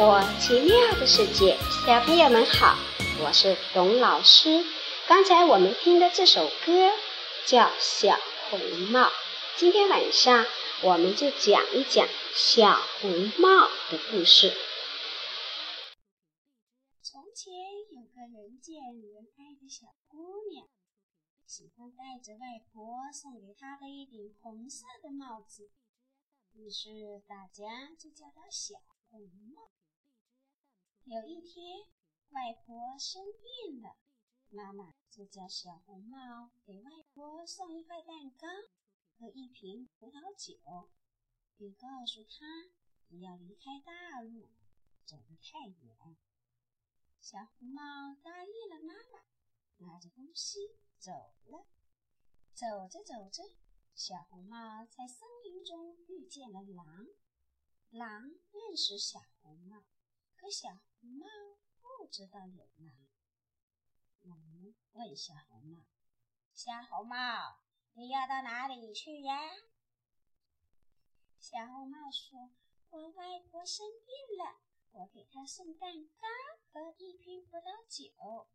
[0.00, 2.74] 生活，奇妙的世界，小朋友们好，
[3.22, 4.64] 我是董老师。
[5.06, 6.90] 刚才我们听的这首歌
[7.44, 8.16] 叫《小
[8.48, 8.58] 红
[8.90, 9.08] 帽》，
[9.58, 10.46] 今天晚上
[10.82, 14.56] 我们就讲一讲小红帽的故事。
[17.02, 17.52] 从前
[17.92, 20.66] 有个人见人爱的小姑娘，
[21.44, 25.68] 喜欢戴着外婆送给她的一顶红色的帽子，
[26.54, 26.88] 于是
[27.28, 28.76] 大家就叫她小。
[31.04, 31.88] 有一天，
[32.28, 33.96] 外婆生病了，
[34.48, 38.46] 妈妈就叫小红帽给外婆送一块蛋糕
[39.18, 40.90] 和一瓶葡萄酒，
[41.56, 42.70] 并告诉她
[43.08, 44.48] 不要离开大路，
[45.04, 46.16] 走得太远。
[47.20, 49.24] 小红帽答应了妈妈，
[49.78, 50.60] 拿着东西
[51.00, 51.10] 走
[51.46, 51.66] 了。
[52.54, 53.42] 走着走着，
[53.94, 57.08] 小红帽在森林中遇见了狼。
[57.90, 59.82] 狼认识小红帽，
[60.36, 61.26] 可小红帽
[61.80, 63.08] 不知道有狼。
[64.22, 65.86] 狼问小红帽
[66.54, 67.58] ：“小红帽，
[67.94, 69.50] 你要到哪里去呀？”
[71.40, 72.52] 小红帽说
[72.90, 74.60] ：“我外婆生病了，
[74.92, 76.28] 我给她送蛋糕
[76.70, 78.48] 和一瓶葡萄酒。”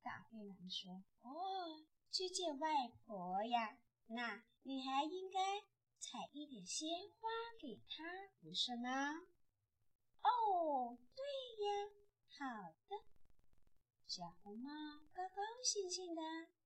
[0.00, 3.78] 大灰狼说：“哦，去见外婆呀？
[4.06, 5.38] 那你还应该
[6.10, 6.88] 采一点鲜
[7.20, 7.28] 花
[7.60, 8.02] 给他，
[8.40, 9.28] 不是吗？”
[10.22, 11.24] 哦，对
[11.64, 11.92] 呀，
[12.26, 13.04] 好的。
[14.08, 14.70] 小红帽
[15.12, 16.20] 高高兴兴的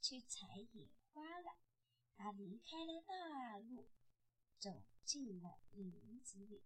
[0.00, 1.52] 去采野花了。
[2.16, 3.86] 他离开了大路，
[4.58, 6.64] 走进了林子里，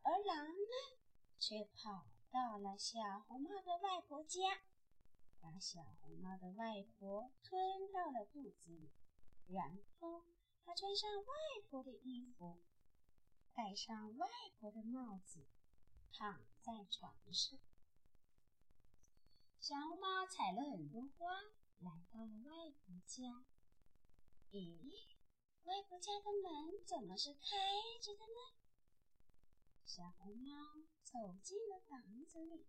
[0.00, 0.98] 而狼呢，
[1.38, 4.62] 却跑到了小红帽的外婆家，
[5.42, 8.90] 把小红帽的外婆吞到了肚子里，
[9.46, 10.24] 然后
[10.64, 11.32] 他穿上外
[11.68, 12.60] 婆的衣服，
[13.54, 14.28] 戴上外
[14.58, 15.46] 婆的帽子。
[16.12, 17.58] 躺在床上，
[19.60, 21.28] 小红帽采了很多花，
[21.78, 23.46] 来到了外婆家。
[24.50, 25.06] 咦，
[25.62, 27.46] 外婆家的门怎么是开
[28.02, 28.58] 着的呢？
[29.84, 30.50] 小红帽
[31.04, 32.66] 走进了房子里，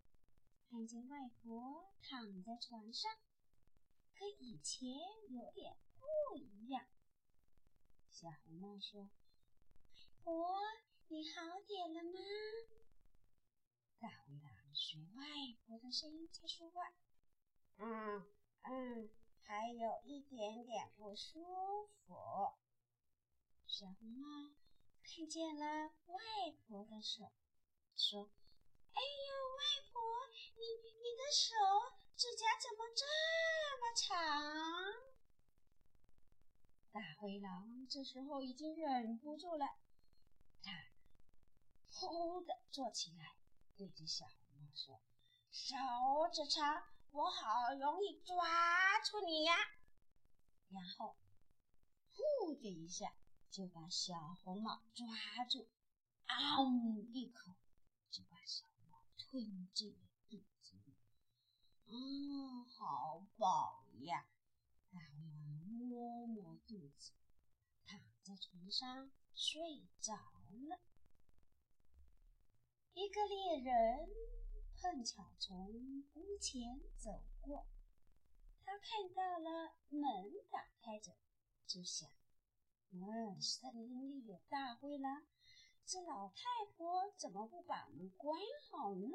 [0.70, 3.10] 看见外婆躺在床上，
[4.14, 4.88] 和以前
[5.28, 6.86] 有点不一样。
[8.12, 9.08] 小红帽说
[10.22, 10.46] ：“婆，
[11.08, 12.20] 你好点了吗？”
[13.98, 15.24] 大灰狼学外
[15.64, 16.92] 婆的声音在说话
[17.80, 18.30] ：“嗯
[18.64, 22.14] 嗯，还有一点点不舒服。”
[23.66, 24.54] 小红帽
[25.02, 26.22] 看见了外
[26.68, 27.32] 婆的手，
[27.96, 28.30] 说
[28.92, 30.00] ：“哎呦，外婆，
[30.54, 30.60] 你
[31.00, 31.56] 你的手
[32.14, 33.02] 指甲怎么这
[33.80, 35.02] 么长？”
[36.92, 39.66] 大灰狼这时候已经忍不住了，
[40.62, 40.70] 他
[41.90, 43.34] 呼的坐起来。
[43.76, 45.00] 对着小红帽说
[45.50, 45.74] ：“手
[46.32, 48.36] 指长，我好容易抓
[49.00, 49.54] 住你呀！”
[50.68, 51.16] 然后，
[52.10, 53.14] 呼的一下
[53.50, 55.06] 就把小红帽抓
[55.48, 55.66] 住，
[56.26, 56.66] 嗷
[57.14, 57.54] 一口
[58.10, 60.94] 就把小红帽吞进了肚子里。
[61.86, 64.26] 啊，好饱呀！
[65.92, 67.12] 摸摸肚子，
[67.84, 70.80] 躺在床上睡着了。
[72.94, 74.08] 一个猎人
[74.74, 75.68] 碰巧从
[76.14, 77.66] 屋前走过，
[78.64, 81.12] 他看到了门打开着，
[81.66, 82.08] 就想
[82.92, 85.26] ：“嗯，森林里有大灰狼，
[85.84, 86.42] 这老太
[86.74, 88.40] 婆怎么不把门关
[88.70, 89.08] 好呢？”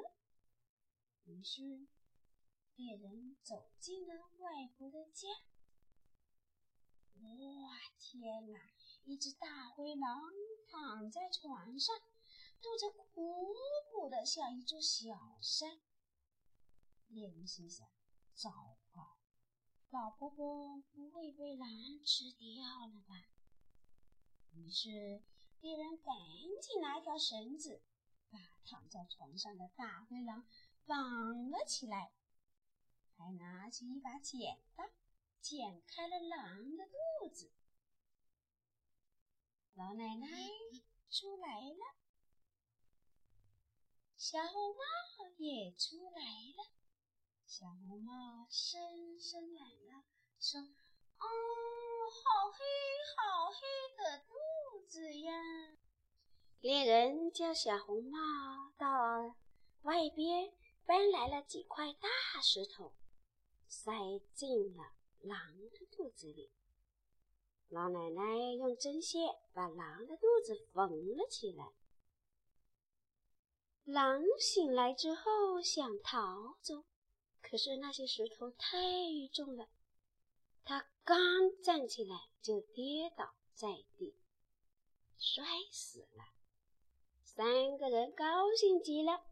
[1.26, 1.88] 于是，
[2.76, 5.28] 猎人走进了外婆的家。
[8.10, 8.60] 天哪！
[9.04, 10.22] 一只大灰狼
[10.66, 11.94] 躺在床上。
[12.62, 13.54] 肚子鼓
[13.92, 15.82] 鼓的，像一座小山。
[17.10, 17.86] 猎人心想：
[18.34, 19.18] 糟糕，
[19.90, 21.70] 老婆婆不会被狼
[22.06, 23.28] 吃掉了吧？
[24.54, 25.22] 于是，
[25.60, 26.16] 猎人赶
[26.62, 27.82] 紧拿一条绳子，
[28.30, 30.48] 把躺在床上的大灰狼
[30.86, 32.14] 绑了起来，
[33.18, 34.86] 还拿起一把剪刀，
[35.42, 37.52] 剪开了狼的肚子。
[39.78, 40.28] 老奶奶
[41.12, 41.96] 出来了。
[44.18, 44.82] 小红帽
[45.38, 46.72] 也出来了。
[47.46, 50.04] 小红帽伸伸懒腰，
[50.40, 50.60] 说
[51.22, 51.28] ：“哦，
[52.10, 52.58] 好黑，
[53.16, 53.58] 好黑
[54.04, 55.78] 的肚子呀！”
[56.60, 58.18] 猎人叫小红帽
[58.80, 59.36] 到
[59.84, 60.52] 外边
[60.88, 62.10] 搬来了几块大
[62.42, 62.94] 石头，
[63.68, 63.92] 塞
[64.34, 65.40] 进了狼
[65.70, 66.52] 的肚子里。
[67.70, 68.22] 老奶奶
[68.58, 71.74] 用针线把狼的肚子缝了起来。
[73.84, 76.84] 狼醒来之后想逃走，
[77.42, 78.78] 可是那些石头太
[79.34, 79.68] 重了，
[80.64, 81.18] 它刚
[81.62, 84.16] 站起来就跌倒在地，
[85.18, 86.24] 摔死了。
[87.24, 89.24] 三个人高兴极了，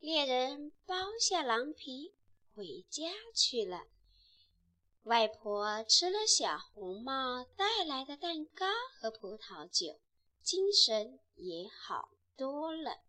[0.00, 2.14] 猎人剥下狼皮
[2.54, 3.86] 回家去了。
[5.04, 8.66] 外婆吃了小红帽带来的蛋糕
[9.00, 9.98] 和葡萄酒，
[10.44, 13.00] 精神也好多了。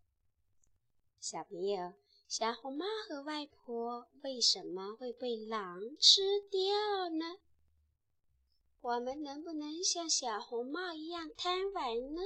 [1.20, 1.94] 小朋友，
[2.26, 7.38] 小红帽和外婆为什么会被狼吃掉呢？
[8.80, 12.22] 我们能不能像小红帽一样贪玩呢？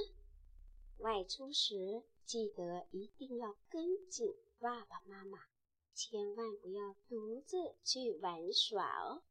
[0.97, 5.37] 外出时记得一定要跟紧爸爸妈妈，
[5.93, 9.21] 千万不要独自去玩耍哦。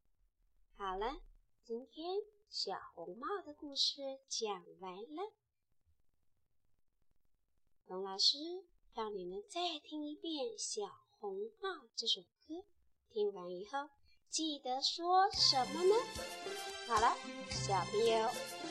[0.80, 1.20] 好了，
[1.64, 5.32] 今天小红帽的故事讲完了，
[7.86, 8.38] 龙老师。
[8.94, 10.82] 让你们再听一遍《小
[11.18, 12.64] 红帽》这首歌，
[13.10, 13.90] 听完以后
[14.30, 15.94] 记得说什么呢？
[16.86, 17.16] 好了，
[17.50, 18.16] 小朋友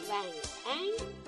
[0.10, 0.26] 晚
[0.66, 1.27] 安。